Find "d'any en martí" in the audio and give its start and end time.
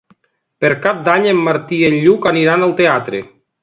1.09-1.81